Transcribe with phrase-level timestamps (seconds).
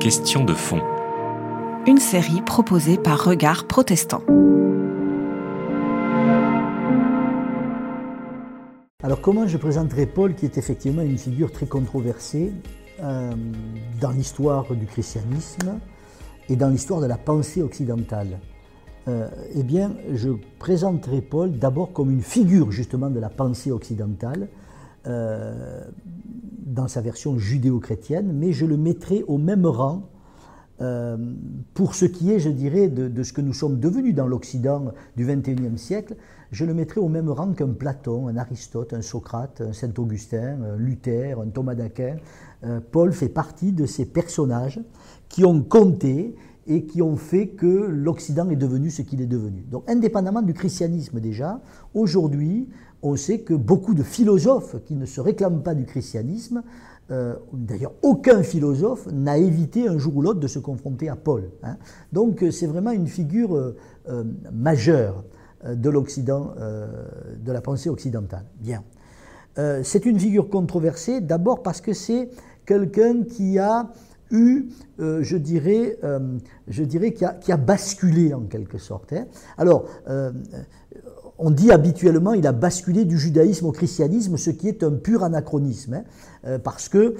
[0.00, 0.80] Question de fond.
[1.86, 4.22] Une série proposée par Regard Protestant.
[9.00, 12.52] Alors comment je présenterai Paul qui est effectivement une figure très controversée
[13.00, 13.30] euh,
[14.00, 15.78] dans l'histoire du christianisme
[16.48, 18.40] et dans l'histoire de la pensée occidentale?
[19.06, 24.48] Euh, Eh bien, je présenterai Paul d'abord comme une figure justement de la pensée occidentale
[25.08, 25.82] euh,
[26.66, 30.08] dans sa version judéo-chrétienne, mais je le mettrai au même rang
[31.74, 34.92] pour ce qui est, je dirais, de, de ce que nous sommes devenus dans l'Occident
[35.16, 36.14] du XXIe siècle,
[36.50, 40.76] je le mettrai au même rang qu'un Platon, un Aristote, un Socrate, un Saint-Augustin, un
[40.76, 42.16] Luther, un Thomas d'Aquin.
[42.64, 44.80] Euh, Paul fait partie de ces personnages
[45.28, 46.34] qui ont compté
[46.66, 49.62] et qui ont fait que l'Occident est devenu ce qu'il est devenu.
[49.70, 51.60] Donc indépendamment du christianisme déjà,
[51.94, 52.68] aujourd'hui,
[53.02, 56.62] on sait que beaucoup de philosophes qui ne se réclament pas du christianisme,
[57.10, 61.50] euh, d'ailleurs aucun philosophe n'a évité un jour ou l'autre de se confronter à Paul.
[61.62, 61.76] Hein.
[62.12, 65.24] Donc c'est vraiment une figure euh, majeure.
[65.64, 66.86] Euh, de l'Occident, euh,
[67.44, 68.44] de la pensée occidentale.
[68.60, 68.84] Bien.
[69.58, 72.30] Euh, c'est une figure controversée, d'abord parce que c'est
[72.64, 73.90] quelqu'un qui a
[74.30, 75.98] eu, je dirais,
[76.68, 79.14] je dirais qui, a, qui, a, basculé en quelque sorte.
[79.14, 79.24] Hein.
[79.56, 79.86] Alors,
[81.38, 85.22] on dit habituellement il a basculé du judaïsme au christianisme, ce qui est un pur
[85.22, 86.02] anachronisme,
[86.44, 87.14] hein, parce que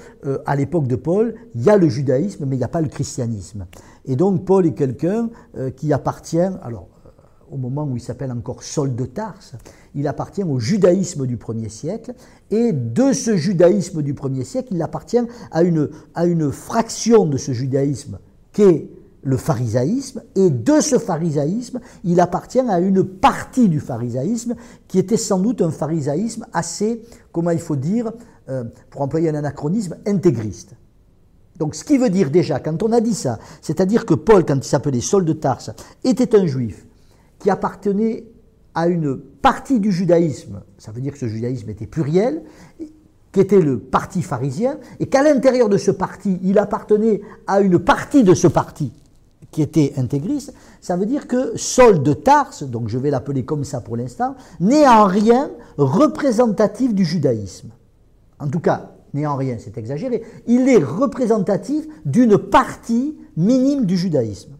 [0.45, 2.89] à l'époque de Paul, il y a le judaïsme, mais il n'y a pas le
[2.89, 3.65] christianisme.
[4.05, 5.29] Et donc Paul est quelqu'un
[5.75, 6.87] qui appartient, alors
[7.51, 9.55] au moment où il s'appelle encore Saul de Tarse,
[9.95, 12.13] il appartient au judaïsme du premier siècle,
[12.51, 15.19] et de ce judaïsme du premier siècle, il appartient
[15.51, 18.19] à une, à une fraction de ce judaïsme
[18.53, 18.89] qu'est
[19.21, 24.55] le pharisaïsme, et de ce pharisaïsme, il appartient à une partie du pharisaïsme
[24.87, 28.11] qui était sans doute un pharisaïsme assez, comment il faut dire,
[28.49, 30.75] euh, pour employer un anachronisme, intégriste.
[31.57, 34.55] Donc ce qui veut dire déjà, quand on a dit ça, c'est-à-dire que Paul, quand
[34.55, 35.71] il s'appelait Saul de Tarse,
[36.05, 36.85] était un juif,
[37.39, 38.25] qui appartenait
[38.73, 42.43] à une partie du judaïsme, ça veut dire que ce judaïsme était pluriel,
[43.31, 47.77] qui était le parti pharisien, et qu'à l'intérieur de ce parti, il appartenait à une
[47.77, 48.93] partie de ce parti
[49.51, 53.63] qui était intégriste, ça veut dire que Saul de Tarse, donc je vais l'appeler comme
[53.63, 57.69] ça pour l'instant, n'est en rien représentatif du judaïsme.
[58.39, 63.97] En tout cas, n'est en rien, c'est exagéré, il est représentatif d'une partie minime du
[63.97, 64.51] judaïsme.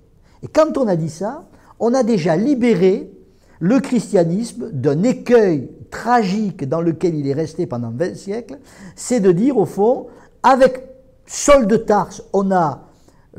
[0.42, 1.48] Et quand on a dit ça,
[1.80, 3.12] on a déjà libéré
[3.60, 8.58] le christianisme d'un écueil tragique dans lequel il est resté pendant 20 siècles,
[8.96, 10.08] c'est de dire au fond,
[10.44, 10.84] avec
[11.26, 12.89] Saul de Tarse, on a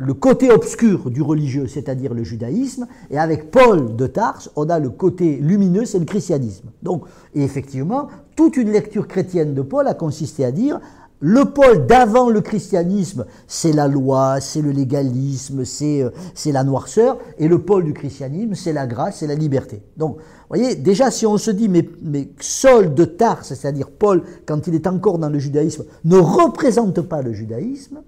[0.01, 4.79] le côté obscur du religieux, c'est-à-dire le judaïsme, et avec Paul de Tarse, on a
[4.79, 6.71] le côté lumineux, c'est le christianisme.
[6.83, 10.81] Donc, et effectivement, toute une lecture chrétienne de Paul a consisté à dire
[11.23, 17.19] le pôle d'avant le christianisme, c'est la loi, c'est le légalisme, euh, c'est la noirceur,
[17.37, 19.83] et le pôle du christianisme, c'est la grâce, c'est la liberté.
[19.99, 24.23] Donc, vous voyez, déjà, si on se dit, mais, mais Saul de Tarse, c'est-à-dire Paul,
[24.47, 28.01] quand il est encore dans le judaïsme, ne représente pas le judaïsme,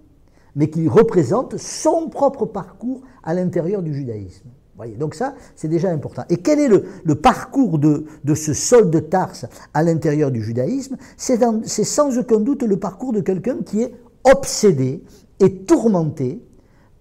[0.57, 4.49] mais qu'il représente son propre parcours à l'intérieur du judaïsme.
[4.99, 6.23] Donc ça, c'est déjà important.
[6.29, 8.05] Et quel est le, parcours de,
[8.35, 10.97] ce Saul de Tarse à l'intérieur du judaïsme?
[11.17, 15.03] C'est sans aucun doute le parcours de quelqu'un qui est obsédé
[15.41, 16.45] et tourmenté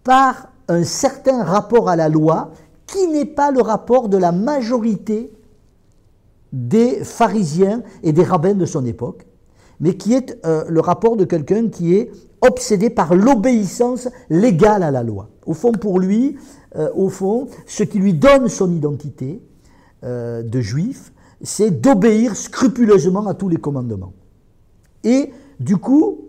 [0.04, 2.52] par un certain rapport à la loi
[2.88, 5.32] qui n'est pas le rapport de la majorité
[6.52, 9.26] des pharisiens et des rabbins de son époque,
[9.82, 14.92] mais qui est euh, le rapport de quelqu'un qui est obsédé par l'obéissance légale à
[14.92, 15.30] la loi.
[15.46, 16.38] Au fond, pour lui,
[16.78, 19.42] euh, au fond, ce qui lui donne son identité
[20.04, 21.12] euh, de juif,
[21.42, 24.14] c'est d'obéir scrupuleusement à tous les commandements.
[25.04, 26.28] Et du coup,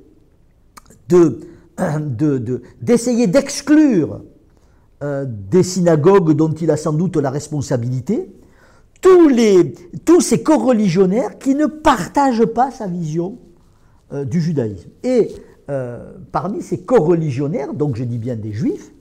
[2.80, 4.22] d'essayer de, d'exclure
[5.26, 8.32] des synagogues dont il a sans doute la responsabilité,
[9.00, 9.74] tous, les,
[10.04, 13.36] tous ces coreligionnaires qui ne partagent pas sa vision
[14.26, 14.90] du judaïsme.
[15.02, 15.30] Et
[16.32, 18.92] parmi ces coreligionnaires, donc je dis bien des juifs,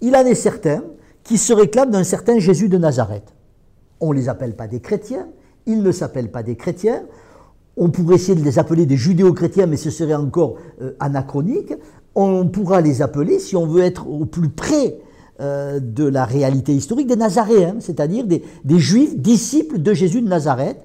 [0.00, 0.82] il en est certain
[1.24, 3.34] qui se réclament d'un certain Jésus de Nazareth.
[4.00, 5.28] On ne les appelle pas des chrétiens,
[5.66, 7.02] ils ne s'appellent pas des chrétiens,
[7.78, 11.72] on pourrait essayer de les appeler des judéo-chrétiens, mais ce serait encore euh, anachronique.
[12.14, 14.98] On pourra les appeler, si on veut être au plus près
[15.40, 18.42] euh, de la réalité historique, des Nazaréens, c'est-à-dire des,
[18.78, 20.78] juifs disciples de Jésus de Nazareth.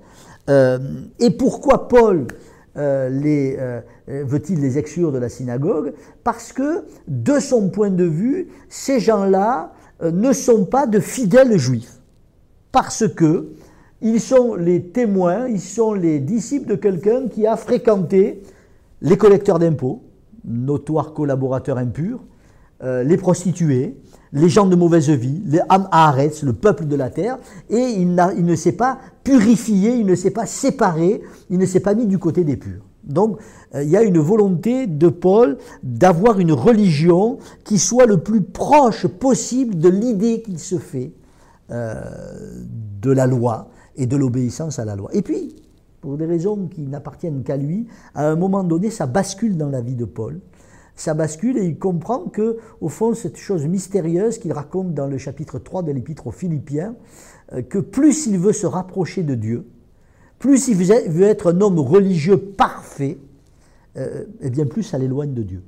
[0.50, 0.78] Euh,
[1.20, 2.28] et pourquoi Paul
[2.76, 3.58] les,
[4.08, 5.94] veut-il les exclure de la synagogue
[6.24, 9.74] Parce que, de son point de vue, ces gens-là
[10.04, 12.00] euh, ne sont pas de fidèles juifs.
[12.72, 13.54] Parce que
[14.02, 18.42] ils sont les témoins, ils sont les disciples de quelqu'un qui a fréquenté
[19.02, 20.02] les collecteurs d'impôts,
[20.44, 22.20] notoires collaborateurs impurs,
[22.84, 23.96] euh, les prostituées,
[24.34, 27.38] les gens de mauvaise vie, les Am le peuple de la terre,
[27.70, 31.80] et il, il ne s'est pas purifié, il ne s'est pas séparé, il ne s'est
[31.80, 32.84] pas mis du côté des purs.
[33.04, 33.38] Donc
[33.76, 38.42] euh, il y a une volonté de Paul d'avoir une religion qui soit le plus
[38.42, 41.12] proche possible de l'idée qu'il se fait
[41.72, 42.02] euh,
[43.02, 45.10] de la loi et de l'obéissance à la loi.
[45.14, 45.56] Et puis,
[46.02, 49.82] pour des raisons qui n'appartiennent qu'à lui, à un moment donné, ça bascule dans la
[49.82, 50.40] vie de Paul.
[50.96, 55.18] Ça bascule et il comprend que, au fond, cette chose mystérieuse qu'il raconte dans le
[55.18, 56.96] chapitre 3 de l'Épître aux Philippiens,
[57.54, 59.66] euh, que plus il veut se rapprocher de Dieu,
[60.40, 63.18] plus il veut être un homme religieux parfait,
[63.98, 65.64] euh, eh bien plus ça l'éloigne de Dieu.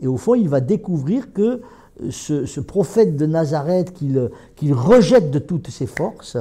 [0.00, 1.62] Et au fond, il va découvrir que
[2.10, 6.36] ce, prophète de Nazareth qu'il rejette de toutes ses forces,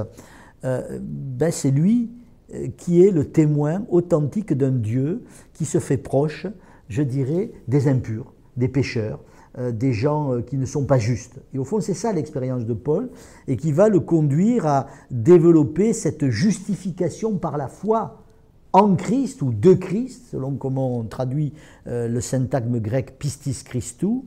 [0.66, 2.10] euh, ben c'est lui
[2.54, 5.24] euh, qui est le témoin authentique d'un Dieu
[5.54, 6.48] qui se fait proche,
[6.90, 9.20] je dirais, des impurs, des pécheurs,
[9.60, 11.40] euh, des gens euh, qui ne sont pas justes.
[11.54, 13.10] Et au fond, c'est ça l'expérience de Paul,
[13.48, 18.24] et qui va le conduire à développer cette justification par la foi
[18.72, 21.54] en Christ ou de Christ, selon comment on traduit
[21.86, 24.26] euh, le syntagme grec pistis Christou,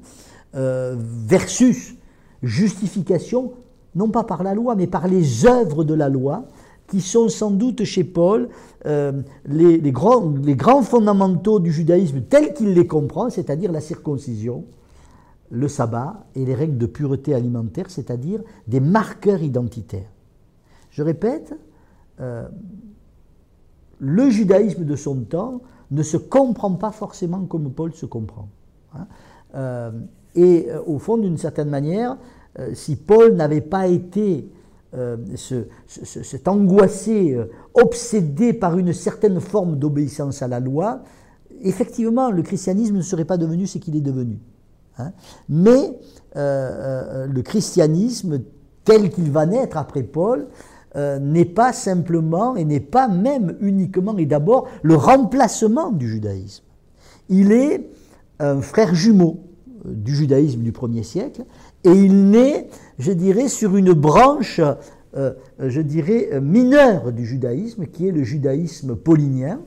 [0.54, 1.96] versus
[2.42, 3.52] justification,
[3.94, 6.46] non pas par la loi, mais par les œuvres de la loi,
[6.88, 8.48] qui sont sans doute chez Paul
[8.84, 14.64] les, grands, les grands fondamentaux du judaïsme tels qu'il les comprend, c'est-à-dire la circoncision,
[15.50, 20.10] le sabbat et les règles de pureté alimentaire, c'est-à-dire des marqueurs identitaires.
[20.90, 21.54] Je répète,
[22.20, 22.48] euh,
[23.98, 25.60] le judaïsme de son temps
[25.90, 28.48] ne se comprend pas forcément comme Paul se comprend.
[28.94, 29.06] Hein.
[29.54, 29.90] Euh,
[30.34, 32.16] et euh, au fond, d'une certaine manière,
[32.72, 34.50] si Paul n'avait pas été
[35.34, 37.38] cet angoissé,
[37.74, 41.02] obsédé par une certaine forme d'obéissance à la loi,
[41.62, 44.38] effectivement, le christianisme ne serait pas devenu ce qu'il est devenu.
[44.98, 45.12] Hein.
[45.48, 45.98] Mais
[46.36, 48.40] euh, euh, le christianisme
[48.84, 50.48] tel qu'il va naître après Paul
[50.96, 56.64] euh, n'est pas simplement et n'est pas même uniquement et d'abord le remplacement du judaïsme.
[57.28, 57.90] Il est
[58.38, 59.40] un frère jumeau
[59.84, 61.44] du judaïsme du premier siècle
[61.86, 62.68] et il naît,
[62.98, 64.60] je dirais, sur une branche,
[65.14, 69.60] je dirais, mineure du judaïsme qui est le judaïsme paulinien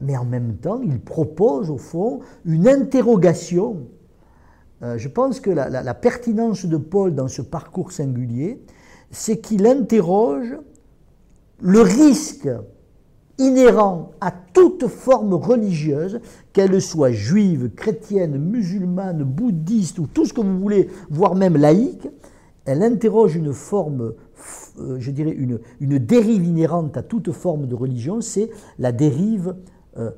[0.00, 3.86] mais en même temps, il propose au fond une interrogation.
[4.82, 8.62] Euh, je pense que la, pertinence de Paul dans ce parcours singulier,
[9.10, 10.56] c'est qu'il interroge
[11.60, 12.48] le risque
[13.38, 16.20] inhérent à toute forme religieuse,
[16.52, 22.08] qu'elle soit juive, chrétienne, musulmane, bouddhiste ou tout ce que vous voulez, voire même laïque,
[22.64, 24.14] elle interroge une forme,
[24.78, 25.58] euh, je dirais une,
[25.98, 29.56] dérive inhérente à toute forme de religion, c'est la dérive
[29.96, 30.10] euh,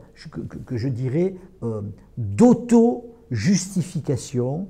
[0.67, 1.83] que, je dirais, euh,
[2.19, 4.67] d'auto-justification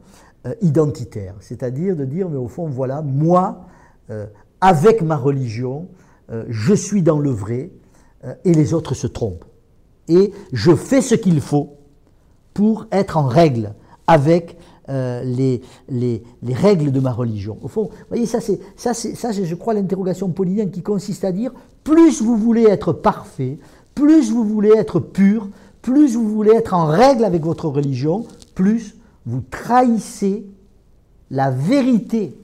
[0.63, 1.35] identitaire.
[1.41, 3.67] C'est-à-dire de dire, mais au fond, voilà, moi,
[4.63, 5.89] avec ma religion,
[6.49, 7.71] je suis dans le vrai
[8.45, 9.45] et les autres se trompent.
[10.09, 11.77] Et je fais ce qu'il faut
[12.53, 13.75] pour être en règle
[14.07, 14.57] avec
[14.89, 17.57] les, les, les, règles de ma religion.
[17.63, 21.23] Au fond, vous voyez, ça c'est, ça, c'est, ça, je crois, l'interrogation paulinienne qui consiste
[21.25, 21.53] à dire,
[21.85, 23.61] plus vous voulez être parfait,
[23.95, 25.49] plus vous voulez être pur,
[25.83, 28.97] plus vous voulez être en règle avec votre religion, plus
[29.27, 30.47] vous trahissez
[31.31, 32.35] la vérité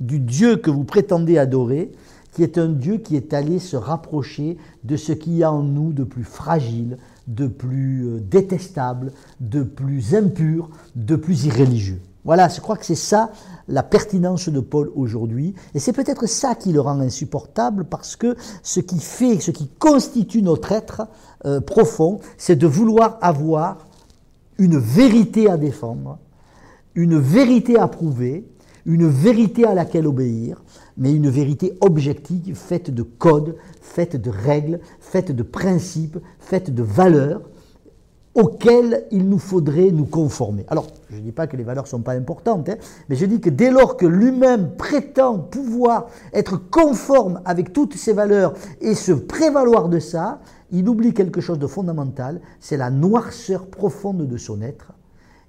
[0.00, 1.92] du Dieu que vous prétendez adorer,
[2.32, 5.62] qui est un Dieu qui est allé se rapprocher de ce qu'il y a en
[5.62, 6.98] nous de plus fragile,
[7.28, 12.00] de plus euh, détestable, de plus impur, de plus irréligieux.
[12.24, 13.32] Voilà, je crois que c'est ça
[13.68, 15.54] la pertinence de Paul aujourd'hui.
[15.74, 19.68] Et c'est peut-être ça qui le rend insupportable parce que ce qui fait, ce qui
[19.78, 21.08] constitue notre être
[21.44, 23.88] euh, profond, c'est de vouloir avoir
[24.58, 26.18] une vérité à défendre,
[26.94, 28.48] une vérité à prouver,
[28.86, 30.62] une vérité à laquelle obéir,
[30.96, 36.82] mais une vérité objective faite de codes, faite de règles, faite de principes, faite de
[36.82, 37.42] valeurs
[38.34, 40.64] auxquelles il nous faudrait nous conformer.
[40.68, 42.76] Alors, je ne dis pas que les valeurs ne sont pas importantes, hein,
[43.08, 48.14] mais je dis que dès lors que lui-même prétend pouvoir être conforme avec toutes ces
[48.14, 53.66] valeurs et se prévaloir de ça, il oublie quelque chose de fondamental, c'est la noirceur
[53.66, 54.92] profonde de son être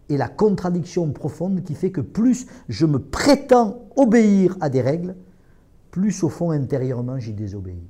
[0.10, 5.16] et la contradiction profonde qui fait que plus je me prétends obéir à des règles,
[5.94, 7.88] plus au fond intérieurement j'y désobéis.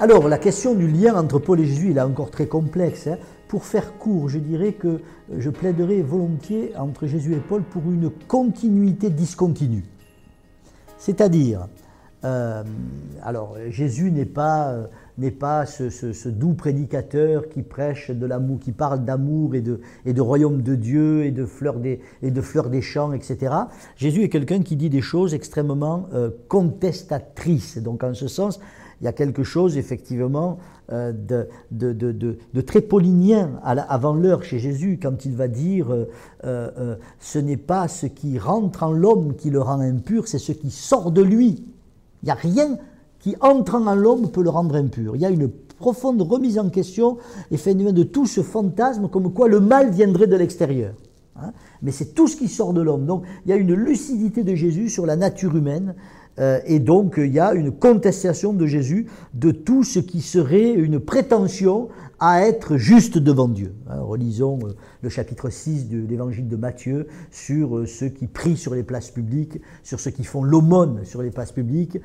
[0.00, 3.06] Alors, la question du lien entre Paul et Jésus, il est encore très complexe.
[3.06, 3.18] Hein.
[3.46, 5.02] Pour faire court, je dirais que
[5.36, 9.84] je plaiderais volontiers entre Jésus et Paul pour une continuité discontinue.
[10.96, 11.68] C'est-à-dire,
[12.24, 12.64] euh,
[13.22, 14.74] alors Jésus n'est pas
[15.18, 20.12] n'est pas ce, doux prédicateur qui prêche de l'amour, qui parle d'amour et de, et
[20.12, 23.54] de royaume de Dieu et de fleurs des, et de fleurs des champs, etc.
[23.96, 27.78] Jésus est quelqu'un qui dit des choses extrêmement euh, contestatrices.
[27.78, 28.60] Donc en ce sens,
[29.00, 30.58] il y a quelque chose effectivement
[30.92, 35.88] euh, de, de, très paulinien avant l'heure chez Jésus quand il va dire
[36.44, 40.52] euh, ce n'est pas ce qui rentre en l'homme qui le rend impur, c'est ce
[40.52, 41.64] qui sort de lui.
[42.22, 42.78] Il n'y a rien
[43.24, 45.16] qui, entrant en l'homme, peut le rendre impur.
[45.16, 47.16] Il y a une profonde remise en question
[47.50, 50.92] de tout ce fantasme comme quoi le mal viendrait de l'extérieur.
[51.36, 51.52] Hein.
[51.80, 53.06] Mais c'est tout ce qui sort de l'homme.
[53.06, 55.94] Donc il y a une lucidité de Jésus sur la nature humaine
[56.38, 60.72] euh, et donc il y a une contestation de Jésus de tout ce qui serait
[60.72, 61.88] une prétention
[62.20, 63.74] à être juste devant Dieu.
[63.88, 64.72] Hein, relisons euh,
[65.02, 69.10] le chapitre 6 de l'évangile de Matthieu sur euh, ceux qui prient sur les places
[69.10, 71.98] publiques, sur ceux qui font l'aumône sur les places publiques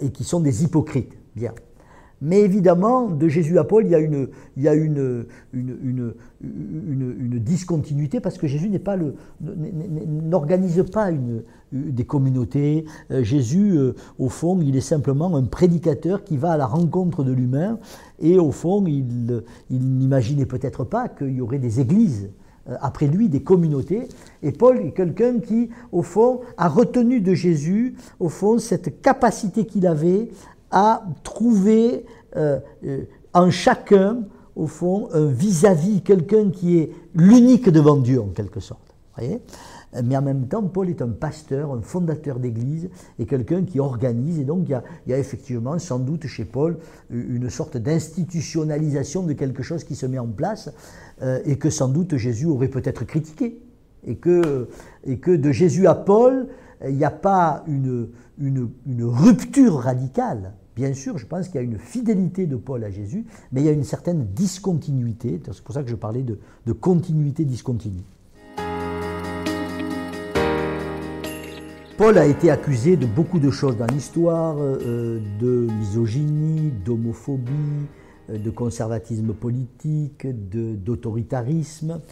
[0.00, 1.12] et qui sont des hypocrites.
[1.34, 1.52] Bien.
[2.22, 5.34] Mais évidemment, de Jésus à Paul, il y a une,
[7.40, 8.70] discontinuité parce que Jésus
[10.22, 11.10] n'organise pas
[11.72, 12.86] des communautés.
[13.10, 17.22] Euh, Jésus, euh, au fond, il est simplement un prédicateur qui va à la rencontre
[17.22, 17.78] de l'humain
[18.20, 22.30] et au fond, il, il n'imaginait peut-être pas qu'il y aurait des églises
[22.68, 24.08] euh, après lui des communautés.
[24.42, 29.66] Et Paul est quelqu'un qui, au fond, a retenu de Jésus, au fond, cette capacité
[29.66, 30.30] qu'il avait
[30.76, 32.04] à trouver
[32.36, 34.24] euh, euh, en chacun,
[34.56, 38.82] au fond, un vis-à-vis, quelqu'un qui est l'unique devant Dieu, en quelque sorte.
[40.04, 44.38] Mais en même temps, Paul est un pasteur, un fondateur d'église, et quelqu'un qui organise.
[44.38, 46.76] Et donc, il y, a, effectivement, sans doute, chez Paul,
[47.08, 50.70] une sorte d'institutionnalisation de quelque chose qui se met en place,
[51.22, 53.62] euh, et que sans doute Jésus aurait peut-être critiqué.
[54.06, 54.68] Et que,
[55.06, 56.48] de Jésus à Paul,
[56.86, 58.10] il n'y a pas une
[59.00, 63.24] rupture radicale, Bien sûr, je pense qu'il y a une fidélité de Paul à Jésus,
[63.50, 65.40] mais il y a une certaine discontinuité.
[65.50, 66.38] C'est pour ça que je parlais de,
[66.74, 68.04] continuité discontinue.
[71.96, 77.86] Paul a été accusé de beaucoup de choses dans l'histoire, euh, de misogynie, d'homophobie,
[78.28, 82.02] euh, de conservatisme politique, d'autoritarisme.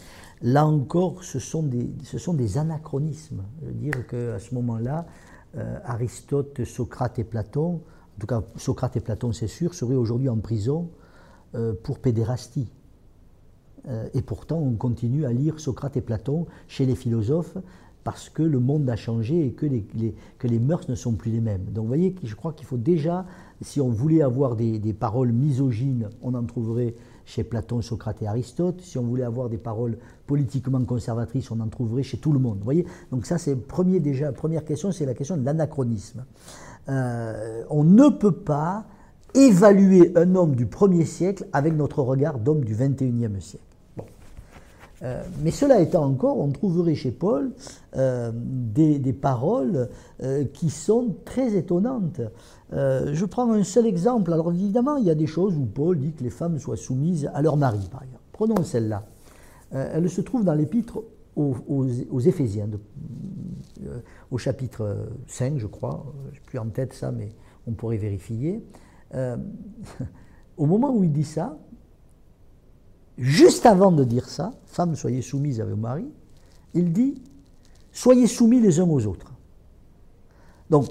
[0.41, 3.43] Là encore, ce sont, des, anachronismes.
[3.61, 5.05] Je veux dire qu'à ce moment-là,
[5.55, 7.81] euh, Aristote, Socrate et Platon
[8.15, 10.89] en tout cas Socrate et Platon c'est sûr, seraient aujourd'hui en prison
[11.55, 12.69] euh, pour pédérastie.
[13.87, 17.57] Euh, et pourtant, on continue à lire Socrate et Platon chez les philosophes
[18.03, 19.85] parce que le monde a changé et que les,
[20.37, 21.65] que les mœurs ne sont plus les mêmes.
[21.65, 23.25] Donc vous voyez, je crois qu'il faut déjà,
[23.61, 26.93] si on voulait avoir des, paroles misogynes, on en trouverait
[27.25, 28.81] chez Platon, Socrate et Aristote.
[28.81, 32.59] Si on voulait avoir des paroles politiquement conservatrices, on en trouverait chez tout le monde.
[32.63, 32.85] Voyez?
[33.09, 36.25] Donc ça, c'est première question, c'est la question de l'anachronisme.
[36.89, 38.85] Euh, on ne peut pas
[39.33, 43.63] évaluer un homme du premier siècle avec notre regard d'homme du 21e siècle.
[45.03, 47.51] Euh, mais cela étant encore, on trouverait chez Paul
[47.97, 49.89] euh, des, paroles
[50.53, 52.21] qui sont très étonnantes.
[52.71, 54.31] je prends un seul exemple.
[54.31, 57.29] Alors évidemment, il y a des choses où Paul dit que les femmes soient soumises
[57.33, 58.23] à leur mari, par exemple.
[58.31, 59.03] Prenons celle-là.
[59.71, 61.01] elle se trouve dans l'épître
[61.35, 62.69] aux, Éphésiens,
[63.85, 63.99] euh,
[64.31, 66.13] au chapitre 5, je crois.
[66.33, 67.29] Je plus en tête ça, mais
[67.67, 68.63] on pourrait vérifier.
[69.13, 69.37] Euh,
[70.57, 71.57] au moment où il dit ça,
[73.17, 76.09] juste avant de dire ça, femmes, soyez soumises à vos maris,
[76.73, 77.21] il dit
[77.91, 79.33] soyez soumis les uns aux autres.
[80.69, 80.87] Donc,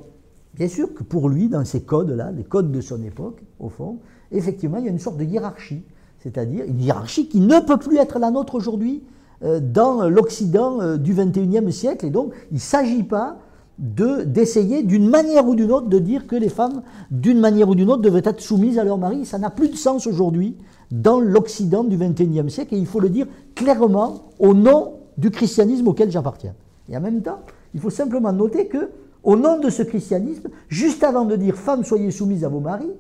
[0.55, 3.99] bien sûr que pour lui, dans ces codes-là, les codes de son époque, au fond,
[4.31, 5.83] effectivement, il y a une sorte de hiérarchie,
[6.21, 9.03] c'est-à-dire une hiérarchie qui ne peut plus être la nôtre aujourd'hui,
[9.43, 12.07] dans l'Occident euh, du XXIe siècle.
[12.07, 13.39] Et donc, il ne s'agit pas
[13.79, 17.91] d'essayer d'une manière ou d'une autre de dire que les femmes, d'une manière ou d'une
[17.91, 19.27] autre, devaient être soumises à leur mari.
[19.27, 20.57] Ça n'a plus de sens aujourd'hui
[20.93, 23.27] dans l'Occident du XXIe siècle et il faut le dire
[23.57, 26.55] clairement au nom du christianisme auquel j'appartiens.
[26.89, 27.41] Et en même temps,
[27.75, 28.91] il faut simplement noter que,
[29.25, 32.91] au nom de ce christianisme, juste avant de dire femmes, soyez soumises à vos maris,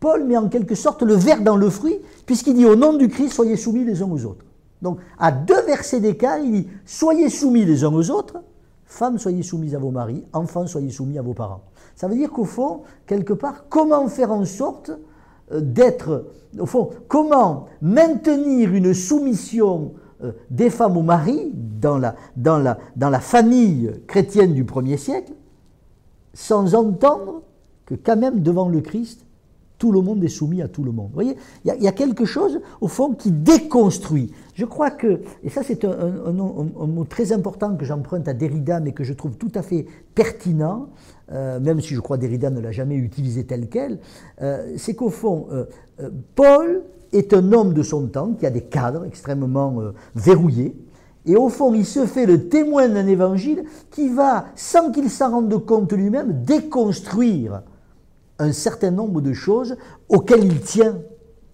[0.00, 3.08] Paul met en quelque sorte le verre dans le fruit, puisqu'il dit au nom du
[3.08, 4.44] Christ, soyez soumis les uns aux autres.
[4.82, 8.42] Donc, à deux versets d'écart, il dit Soyez soumis les uns aux autres,
[8.84, 11.62] femmes, soyez soumises à vos maris, enfants, soyez soumis à vos parents.
[11.94, 14.90] Ça veut dire qu'au fond, quelque part, comment faire en sorte
[15.52, 16.26] euh, d'être,
[16.58, 23.20] au fond, comment maintenir une soumission euh, des femmes aux la, dans, la, dans la
[23.20, 25.32] famille chrétienne du premier siècle,
[26.34, 27.42] sans entendre
[27.86, 29.26] que quand même devant le Christ,
[29.82, 31.08] tout le monde est soumis à tout le monde.
[31.08, 34.30] Vous voyez, il y, a quelque chose, au fond, qui déconstruit.
[34.54, 38.92] Je crois que, et ça c'est un, mot très important que j'emprunte à Derrida, mais
[38.92, 40.90] que je trouve tout à fait pertinent,
[41.32, 43.98] euh, même si je crois Derrida ne l'a jamais utilisé tel quel,
[44.40, 45.64] euh, c'est qu'au fond, euh,
[46.36, 49.78] Paul est un homme de son temps qui a des cadres extrêmement
[50.14, 50.76] verrouillés,
[51.26, 55.32] et au fond, il se fait le témoin d'un évangile qui va, sans qu'il s'en
[55.32, 57.62] rende compte lui-même, déconstruire
[58.38, 59.76] un certain nombre de choses
[60.08, 60.98] auxquelles il tient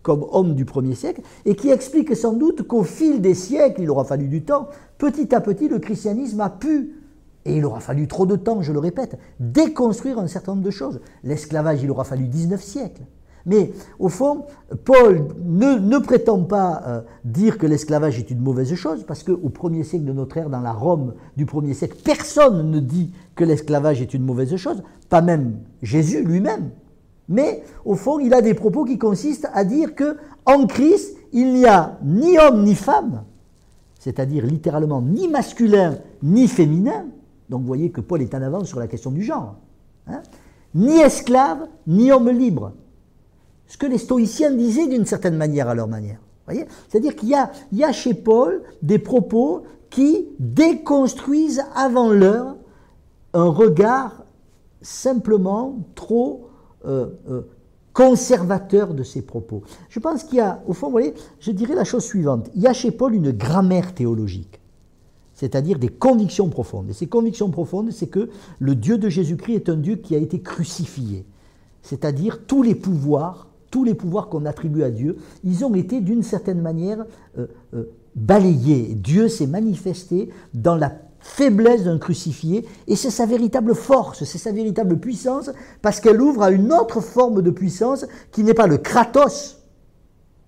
[0.03, 3.91] comme homme du premier siècle, et qui explique sans doute qu'au fil des siècles, il
[3.91, 6.95] aura fallu du temps, petit à petit, le christianisme a pu,
[7.45, 10.71] et il aura fallu trop de temps, je le répète, déconstruire un certain nombre de
[10.71, 11.01] choses.
[11.25, 13.03] L'esclavage, il aura fallu 19 siècles.
[13.49, 14.45] Mais au fond,
[14.85, 19.85] Paul ne, prétend pas euh, dire que l'esclavage est une mauvaise chose, parce qu'au premier
[19.85, 24.03] siècle de notre ère, dans la Rome du premier siècle, personne ne dit que l'esclavage
[24.03, 26.69] est une mauvaise chose, pas même Jésus lui-même.
[27.31, 31.55] Mais au fond, il a des propos qui consistent à dire que en Christ, il
[31.55, 33.25] n'y a ni homme ni femme,
[33.99, 37.07] c'est-à-dire littéralement ni masculin ni féminin.
[37.49, 39.57] Donc vous voyez que Paul est en avance sur la question du genre.
[40.07, 40.21] Hein,
[40.75, 42.73] ni esclave ni homme libre
[43.69, 46.19] ce que les stoïciens disaient d'une certaine manière à leur manière.
[46.89, 52.57] C'est-à-dire qu'il y a, y a chez Paul des propos qui déconstruisent avant l'heure
[53.35, 54.25] un regard
[54.81, 56.49] simplement trop
[56.87, 57.43] euh, euh,
[57.93, 59.63] conservateur de ses propos.
[59.89, 62.49] Je pense qu'il y a, au fond, vous voyez, je dirais la chose suivante.
[62.55, 64.61] Il y a chez Paul une grammaire théologique,
[65.35, 66.89] c'est-à-dire des convictions profondes.
[66.91, 70.19] Et ces convictions profondes, c'est que le Dieu de Jésus-Christ est un Dieu qui a
[70.19, 71.27] été crucifié,
[71.83, 76.23] c'est-à-dire tous les pouvoirs tous les pouvoirs qu'on attribue à Dieu, ils ont été d'une
[76.23, 77.05] certaine manière
[77.39, 77.85] euh, euh,
[78.15, 78.95] balayés.
[78.95, 84.53] Dieu s'est manifesté dans la faiblesse d'un crucifié, et c'est sa véritable force, c'est sa
[84.53, 85.51] véritable puissance,
[85.83, 89.59] parce qu'elle ouvre à une autre forme de puissance qui n'est pas le kratos,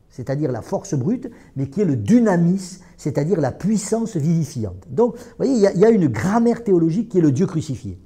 [0.09, 4.87] c'est-à-dire la force brute, mais qui est le dynamis, c'est-à-dire la puissance vivifiante.
[4.89, 7.33] Donc, vous voyez, il y, a, il y a une grammaire théologique qui est le
[7.33, 7.99] Dieu crucifié.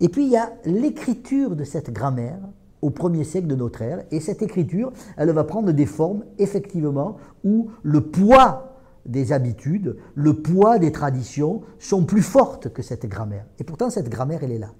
[0.00, 2.38] Et puis il y a l'écriture de cette grammaire,
[2.86, 4.04] au premier siècle de notre ère.
[4.12, 10.34] Et cette écriture, elle va prendre des formes, effectivement, où le poids des habitudes, le
[10.34, 13.44] poids des traditions sont plus fortes que cette grammaire.
[13.58, 14.70] Et pourtant, cette grammaire, elle est là.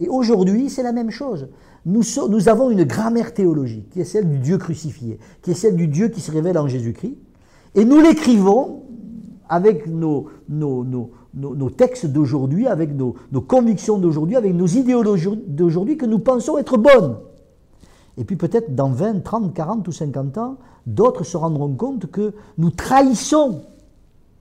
[0.00, 1.48] Et aujourd'hui, c'est la même chose.
[1.86, 5.88] Nous, avons une grammaire théologique, qui est celle du Dieu crucifié, qui est celle du
[5.88, 7.16] Dieu qui se révèle en Jésus-Christ.
[7.74, 8.82] Et nous l'écrivons
[9.48, 10.28] avec nos,
[11.76, 17.16] textes d'aujourd'hui, avec nos convictions d'aujourd'hui, avec nos idéologies d'aujourd'hui que nous pensons être bonnes.
[18.18, 22.32] Et puis peut-être dans 20, 30, 40 ou 50 ans, d'autres se rendront compte que
[22.58, 23.62] nous trahissons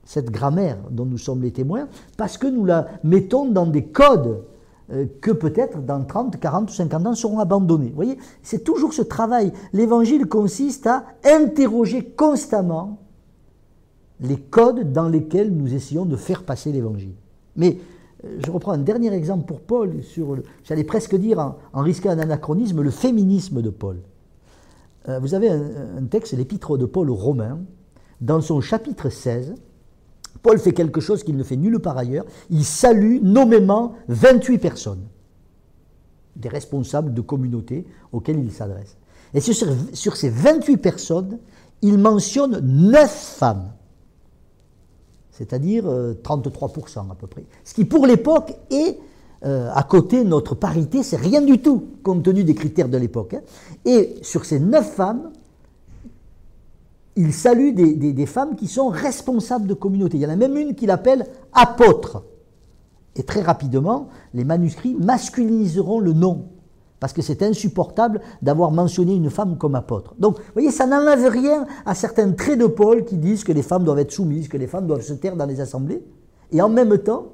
[0.05, 4.43] cette grammaire dont nous sommes les témoins parce que nous la mettons dans des codes
[4.91, 7.89] euh, que peut-être dans 30, 40 ou 50 ans seront abandonnés.
[7.89, 9.51] Vous voyez, c'est toujours ce travail.
[9.73, 12.99] L'évangile consiste à interroger constamment
[14.21, 17.15] les codes dans lesquels nous essayons de faire passer l'évangile.
[17.55, 17.79] Mais
[18.43, 22.81] je reprends un dernier exemple pour Paul, sur, j'allais presque dire, en, risquant un anachronisme,
[22.81, 24.01] le féminisme de Paul.
[25.07, 27.59] Euh, vous avez un, texte, l'épître de Paul aux Romains,
[28.21, 29.55] dans son chapitre 16,
[30.41, 35.03] Paul fait quelque chose qu'il ne fait nulle part ailleurs, il salue nommément 28 personnes,
[36.35, 38.97] des responsables de communautés auxquelles il s'adresse.
[39.33, 41.39] Et sur, sur ces 28 personnes,
[41.81, 43.71] il mentionne 9 femmes
[45.37, 47.43] c'est-à-dire 33% euh, à peu près.
[47.63, 48.97] Ce qui pour l'époque est,
[49.43, 53.33] euh, à côté notre parité, c'est rien du tout, compte tenu des critères de l'époque.
[53.33, 53.41] Hein.
[53.83, 55.31] Et sur ces neuf femmes,
[57.17, 60.17] il salue des, femmes qui sont responsables de communauté.
[60.17, 62.23] Il y en a même une qu'il appelle apôtre.
[63.15, 66.49] Et très rapidement, les manuscrits masculiniseront le nom
[67.05, 70.15] parce que c'est insupportable d'avoir mentionné une femme comme apôtre.
[70.17, 73.61] Donc, vous voyez, ça n'enlève rien à certains traits de Paul qui disent que les
[73.61, 76.03] femmes doivent être soumises, que les femmes doivent se taire dans les assemblées.
[76.51, 77.27] Et en même temps,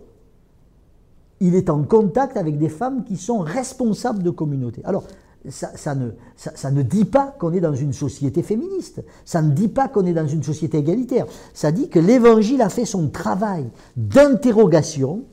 [1.39, 4.81] il est en contact avec des femmes qui sont responsables de communauté.
[4.84, 5.05] Alors,
[5.47, 9.69] ça, ne, ça, ne, dit pas qu'on est dans une société féministe, ça ne dit
[9.69, 13.69] pas qu'on est dans une société égalitaire, ça dit que l'Évangile a fait son travail
[13.95, 15.23] d'interrogation,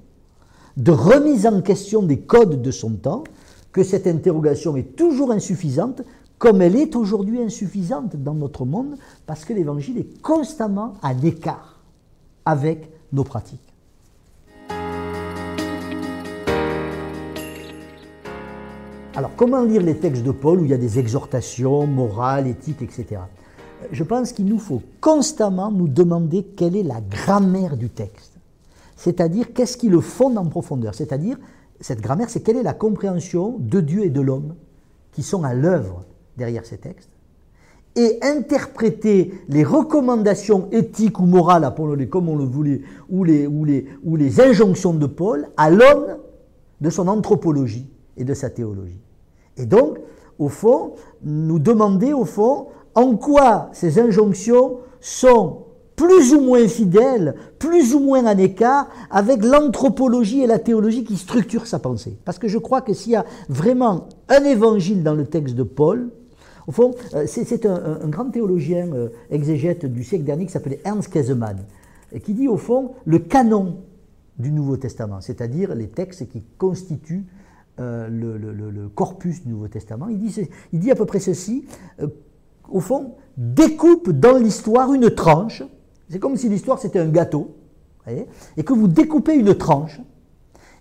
[0.77, 3.25] de remise en question des codes de son temps,
[3.73, 6.03] que cette interrogation est toujours insuffisante,
[6.39, 11.81] comme elle est aujourd'hui insuffisante dans notre monde, parce que l'Évangile est constamment à l'écart
[12.45, 13.61] avec nos pratiques.
[19.19, 22.83] Alors, comment lire les textes de Paul où il y a des exhortations morales, éthiques,
[22.83, 23.21] etc.
[23.91, 28.35] Je pense qu'il nous faut constamment nous demander quelle est la grammaire du texte.
[28.95, 30.95] C'est-à-dire, qu'est-ce qui le fonde en profondeur?
[30.95, 31.37] C'est-à-dire,
[31.81, 34.55] cette grammaire, c'est quelle est la compréhension de Dieu et de l'homme
[35.13, 36.05] qui sont à l'œuvre
[36.37, 37.11] derrière ces textes
[37.97, 44.95] et interpréter les recommandations éthiques ou morales, appelons-les comme on le voulait, ou les, injonctions
[44.95, 46.19] de Paul à l'aune
[46.81, 49.01] de son anthropologie et de sa théologie.
[49.57, 49.99] Et donc,
[50.39, 50.93] au fond,
[51.25, 55.65] nous demander, au fond, en quoi ces injonctions sont
[55.99, 61.17] plus ou moins fidèles, plus ou moins en écart avec l'anthropologie et la théologie qui
[61.17, 62.17] structurent sa pensée.
[62.25, 65.65] Parce que je crois que s'il y a vraiment un évangile dans le texte de
[65.65, 66.11] Paul,
[66.69, 71.13] au fond, euh, c'est un, grand théologien euh, exégète du siècle dernier qui s'appelait Ernst
[71.13, 71.65] Käsemann,
[72.23, 73.79] qui dit au fond le canon
[74.39, 77.27] du Nouveau Testament, c'est-à-dire les textes qui constituent
[77.81, 80.07] euh, le, corpus du Nouveau Testament.
[80.09, 81.65] Il dit, il dit à peu près ceci,
[82.69, 85.65] au fond, découpe dans l'histoire une tranche,
[86.11, 87.55] c'est comme si l'histoire c'était un gâteau,
[88.57, 90.01] et que vous découpez une tranche,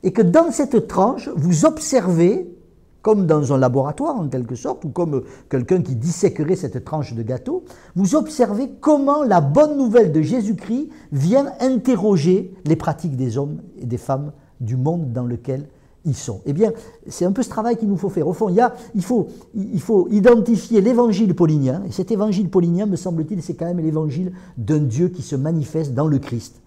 [0.04, 2.54] et que dans cette tranche, vous observez
[3.02, 7.24] comme dans un laboratoire en quelque sorte, ou comme quelqu'un qui disséquerait cette tranche de
[7.24, 7.64] gâteau,
[7.96, 13.86] vous observez comment la bonne nouvelle de Jésus-Christ vient interroger les pratiques des hommes et
[13.86, 15.70] des femmes du monde dans lequel
[16.08, 16.42] ils sont.
[16.46, 16.72] Eh bien,
[17.08, 18.28] c'est un peu ce travail qu'il nous faut faire.
[18.28, 18.50] Au fond,
[18.96, 24.32] il, faut, identifier l'évangile paulinien, et cet évangile paulinien, me semble-t-il, c'est quand même l'évangile
[24.58, 26.62] d'un Dieu qui se manifeste dans le Christ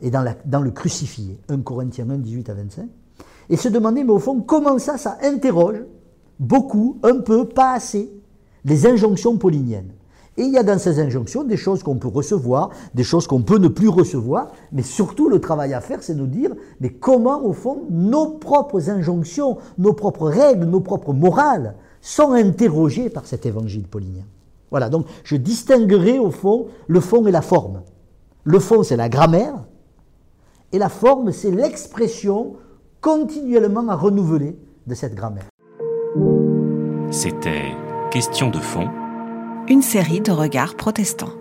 [0.00, 1.38] et dans le crucifié.
[1.48, 2.88] 1 Corinthiens 1, 18 à 25
[3.50, 5.84] et se demander, mais au fond, comment ça, ça interroge
[6.38, 8.10] beaucoup, un peu, pas assez,
[8.64, 9.92] les injonctions pauliniennes.
[10.36, 13.42] Et il y a dans ces injonctions des choses qu'on peut recevoir, des choses qu'on
[13.42, 17.44] peut ne plus recevoir, mais surtout le travail à faire, c'est de dire, mais comment,
[17.44, 23.46] au fond, nos propres injonctions, nos propres règles, nos propres morales sont interrogées par cet
[23.46, 24.24] évangile paulinien.
[24.70, 27.82] Voilà, donc je distinguerai au fond le fond et la forme.
[28.42, 29.54] Le fond, c'est la grammaire,
[30.72, 32.54] et la forme, c'est l'expression
[33.00, 35.46] continuellement à renouveler de cette grammaire.
[37.10, 37.76] C'était
[38.14, 39.03] Question de fond.
[39.66, 41.32] Une série de regards protestants.